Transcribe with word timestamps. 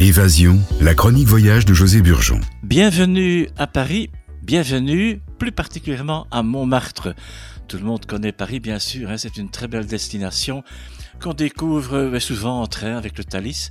Évasion, 0.00 0.58
la 0.80 0.92
chronique 0.92 1.28
voyage 1.28 1.66
de 1.66 1.72
José 1.72 2.02
Burgeon. 2.02 2.40
Bienvenue 2.64 3.48
à 3.56 3.68
Paris, 3.68 4.10
bienvenue 4.42 5.22
plus 5.38 5.52
particulièrement 5.52 6.26
à 6.32 6.42
Montmartre. 6.42 7.14
Tout 7.68 7.76
le 7.76 7.84
monde 7.84 8.04
connaît 8.04 8.32
Paris 8.32 8.58
bien 8.58 8.80
sûr, 8.80 9.08
hein, 9.08 9.16
c'est 9.18 9.36
une 9.36 9.52
très 9.52 9.68
belle 9.68 9.86
destination 9.86 10.64
qu'on 11.22 11.32
découvre 11.32 11.96
euh, 11.96 12.18
souvent 12.18 12.60
en 12.60 12.66
train 12.66 12.96
avec 12.96 13.16
le 13.16 13.22
Thalys. 13.22 13.70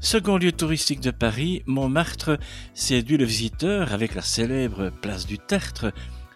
Second 0.00 0.36
lieu 0.36 0.50
touristique 0.50 1.00
de 1.00 1.12
Paris, 1.12 1.62
Montmartre 1.66 2.40
séduit 2.74 3.16
le 3.16 3.24
visiteur 3.24 3.92
avec 3.92 4.16
la 4.16 4.22
célèbre 4.22 4.90
place 4.90 5.26
du 5.26 5.38
Tertre. 5.38 5.92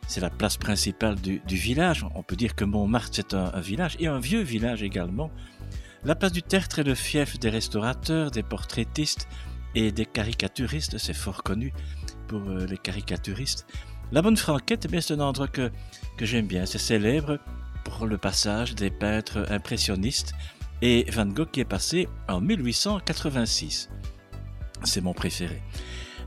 C'est 0.07 0.21
la 0.21 0.31
place 0.31 0.57
principale 0.57 1.17
du, 1.17 1.41
village. 1.49 2.07
On 2.15 2.23
peut 2.23 2.37
dire 2.37 2.55
que 2.55 2.65
Montmartre 2.65 3.11
c'est 3.17 3.35
un 3.35 3.59
village 3.59 3.97
et 3.99 4.07
un 4.07 4.21
vieux 4.21 4.43
village 4.43 4.85
également. 4.85 5.33
La 6.07 6.15
place 6.15 6.31
du 6.31 6.41
Tertre 6.41 6.79
est 6.79 6.85
le 6.85 6.95
fief 6.95 7.37
des 7.41 7.51
restaurateurs, 7.51 8.31
des 8.31 8.45
portraitistes 8.45 9.27
et 9.75 9.91
des 9.91 10.07
caricaturistes, 10.07 10.99
c'est 10.99 11.13
fort 11.13 11.43
connu 11.43 11.73
pour 12.29 12.49
euh, 12.49 12.65
les 12.65 12.79
caricaturistes. 12.79 13.67
La 14.13 14.23
Bonne 14.23 14.37
Franquette, 14.37 14.87
eh 14.89 15.01
c'est 15.01 15.15
un 15.15 15.19
endroit 15.19 15.49
que, 15.49 15.73
que 16.17 16.25
j'aime 16.25 16.47
bien, 16.47 16.65
c'est 16.65 16.79
célèbre 16.79 17.41
pour 17.85 18.07
le 18.07 18.19
passage 18.19 18.77
des 18.77 18.89
peintres 18.89 19.47
impressionnistes 19.51 20.33
et 20.81 21.11
Van 21.11 21.27
Gogh 21.27 21.51
qui 21.51 21.59
est 21.59 21.65
passé 21.65 22.07
en 22.29 22.41
1886. 22.41 23.91
C'est 24.85 25.01
mon 25.01 25.13
préféré. 25.13 25.61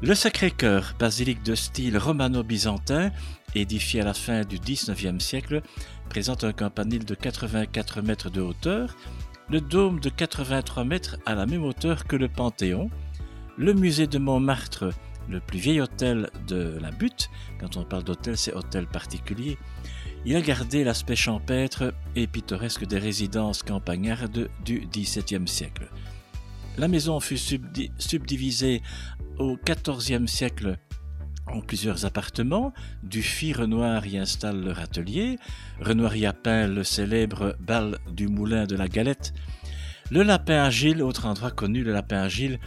Le 0.01 0.13
Sacré-Cœur, 0.13 0.95
basilique 0.99 1.43
de 1.43 1.55
style 1.55 1.97
romano-byzantin, 1.97 3.11
édifié 3.55 4.01
à 4.01 4.05
la 4.05 4.13
fin 4.13 4.41
du 4.41 4.59
XIXe 4.59 5.23
siècle, 5.23 5.61
présente 6.09 6.43
un 6.43 6.51
campanile 6.51 7.05
de 7.05 7.15
84 7.15 8.01
mètres 8.01 8.29
de 8.29 8.41
hauteur 8.41 8.93
le 9.51 9.61
dôme 9.61 9.99
de 9.99 10.09
83 10.09 10.83
mètres 10.83 11.17
à 11.25 11.33
la 11.33 11.45
même 11.45 11.63
hauteur 11.63 12.05
que 12.05 12.15
le 12.15 12.27
Panthéon, 12.27 12.89
le 13.57 13.73
musée 13.73 14.05
de 14.05 14.19
Montmartre, 14.19 14.91
le 15.27 15.39
plus 15.39 15.59
vieil 15.59 15.81
hôtel 15.81 16.29
de 16.47 16.77
la 16.79 16.91
butte, 16.91 17.29
quand 17.59 17.77
on 17.77 17.83
parle 17.83 18.03
d'hôtel 18.03 18.37
c'est 18.37 18.53
hôtel 18.53 18.85
particulier, 18.85 19.57
il 20.25 20.35
a 20.35 20.41
gardé 20.41 20.83
l'aspect 20.83 21.15
champêtre 21.15 21.93
et 22.15 22.27
pittoresque 22.27 22.85
des 22.85 22.99
résidences 22.99 23.63
campagnardes 23.63 24.49
du 24.65 24.87
XVIIe 24.91 25.47
siècle. 25.47 25.89
La 26.77 26.87
maison 26.87 27.19
fut 27.19 27.37
subdivisée 27.97 28.81
au 29.39 29.57
XIVe 29.57 30.27
siècle 30.27 30.77
en 31.51 31.61
plusieurs 31.61 32.05
appartements. 32.05 32.73
Dufy 33.03 33.53
Renoir 33.53 34.05
y 34.05 34.17
installe 34.17 34.63
leur 34.63 34.79
atelier. 34.79 35.37
Renoir 35.79 36.15
y 36.15 36.25
a 36.25 36.33
peint 36.33 36.67
le 36.67 36.83
célèbre 36.83 37.55
bal 37.59 37.97
du 38.11 38.27
moulin 38.27 38.65
de 38.65 38.75
la 38.75 38.87
Galette. 38.87 39.33
Le 40.11 40.23
Lapin 40.23 40.63
Agile, 40.63 41.03
autre 41.03 41.27
endroit 41.27 41.51
connu, 41.51 41.83
le 41.83 41.93
Lapin 41.93 42.17
Agile, 42.17 42.59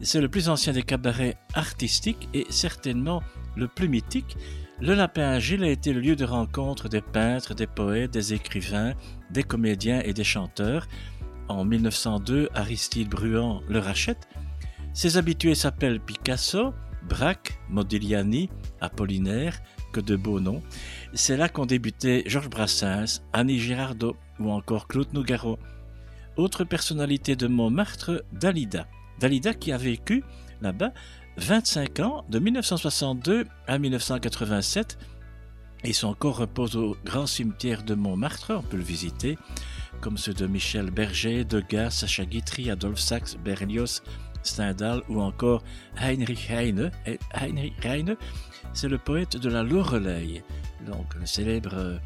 c'est 0.00 0.20
le 0.20 0.28
plus 0.28 0.48
ancien 0.48 0.72
des 0.72 0.82
cabarets 0.82 1.36
artistiques 1.54 2.28
et 2.32 2.46
certainement 2.48 3.22
le 3.54 3.68
plus 3.68 3.88
mythique. 3.88 4.36
Le 4.80 4.94
Lapin 4.94 5.28
Agile 5.28 5.64
a 5.64 5.70
été 5.70 5.92
le 5.92 6.00
lieu 6.00 6.16
de 6.16 6.24
rencontre 6.24 6.88
des 6.88 7.00
peintres, 7.00 7.54
des 7.54 7.66
poètes, 7.66 8.12
des 8.12 8.34
écrivains, 8.34 8.94
des 9.30 9.42
comédiens 9.42 10.00
et 10.04 10.12
des 10.12 10.24
chanteurs. 10.24 10.86
En 11.48 11.64
1902, 11.64 12.48
Aristide 12.54 13.08
Bruand 13.08 13.62
le 13.68 13.78
rachète. 13.78 14.28
Ses 14.92 15.16
habitués 15.16 15.54
s'appellent 15.54 16.00
Picasso, 16.00 16.74
Braque, 17.08 17.58
Modigliani, 17.68 18.50
Apollinaire, 18.80 19.60
que 19.92 20.00
de 20.00 20.16
beaux 20.16 20.40
noms. 20.40 20.62
C'est 21.14 21.36
là 21.36 21.48
qu'ont 21.48 21.66
débuté 21.66 22.22
Georges 22.26 22.50
Brassens, 22.50 23.22
Annie 23.32 23.58
Girardot 23.58 24.16
ou 24.38 24.50
encore 24.50 24.88
Claude 24.88 25.12
Nougaro. 25.12 25.58
Autre 26.36 26.64
personnalité 26.64 27.36
de 27.36 27.46
Montmartre, 27.46 28.24
Dalida. 28.32 28.86
Dalida 29.18 29.54
qui 29.54 29.72
a 29.72 29.78
vécu 29.78 30.22
là-bas 30.60 30.92
25 31.38 32.00
ans, 32.00 32.24
de 32.28 32.38
1962 32.38 33.46
à 33.66 33.78
1987, 33.78 34.98
et 35.84 35.92
son 35.92 36.14
corps 36.14 36.38
repose 36.38 36.76
au 36.76 36.96
grand 37.04 37.26
cimetière 37.26 37.82
de 37.82 37.94
Montmartre, 37.94 38.52
on 38.56 38.62
peut 38.62 38.76
le 38.76 38.82
visiter, 38.82 39.38
comme 40.00 40.16
ceux 40.16 40.34
de 40.34 40.46
Michel 40.46 40.90
Berger, 40.90 41.44
Degas, 41.44 41.90
Sacha 41.90 42.24
Guitry, 42.24 42.70
Adolphe 42.70 43.00
Sax, 43.00 43.36
Berlioz, 43.36 44.02
Stendhal 44.46 45.02
ou 45.08 45.20
encore 45.20 45.62
Heinrich 45.98 46.50
Heine. 46.50 46.90
Heinrich 47.32 47.84
Heine, 47.84 48.16
c'est 48.72 48.88
le 48.88 48.98
poète 48.98 49.36
de 49.36 49.48
la 49.48 49.62
Loreley, 49.62 50.42
donc 50.86 51.14
le 51.18 51.26
célèbre 51.26 51.74
euh, 51.74 51.98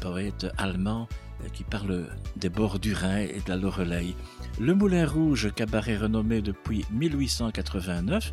poète 0.00 0.46
allemand 0.58 1.08
euh, 1.42 1.48
qui 1.48 1.64
parle 1.64 2.06
des 2.36 2.48
bords 2.48 2.78
du 2.78 2.94
Rhin 2.94 3.18
et 3.18 3.40
de 3.44 3.48
la 3.48 3.56
Loreley. 3.56 4.14
Le 4.58 4.74
Moulin 4.74 5.06
Rouge, 5.06 5.52
cabaret 5.54 5.96
renommé 5.96 6.42
depuis 6.42 6.84
1889, 6.90 8.32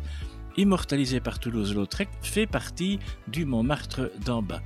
immortalisé 0.56 1.20
par 1.20 1.38
Toulouse-Lautrec, 1.38 2.08
fait 2.22 2.46
partie 2.46 2.98
du 3.28 3.44
Montmartre 3.44 4.10
d'en 4.24 4.42
bas. 4.42 4.62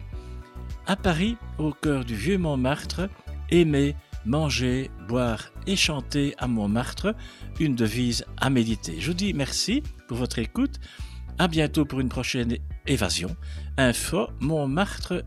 À 0.86 0.96
Paris, 0.96 1.36
au 1.58 1.72
cœur 1.72 2.04
du 2.04 2.14
vieux 2.14 2.38
Montmartre, 2.38 3.08
aimé 3.50 3.94
manger, 4.24 4.90
boire 5.08 5.50
et 5.66 5.76
chanter 5.76 6.34
à 6.38 6.48
Montmartre, 6.48 7.14
une 7.60 7.74
devise 7.74 8.24
à 8.38 8.50
méditer. 8.50 9.00
Je 9.00 9.08
vous 9.08 9.16
dis 9.16 9.32
merci 9.34 9.82
pour 10.08 10.16
votre 10.16 10.38
écoute. 10.38 10.80
À 11.38 11.48
bientôt 11.48 11.84
pour 11.84 12.00
une 12.00 12.08
prochaine 12.08 12.56
évasion. 12.86 13.34
Info 13.76 14.28
montmartre 14.40 15.24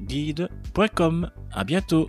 guide.com. 0.00 1.30
À 1.52 1.64
bientôt. 1.64 2.04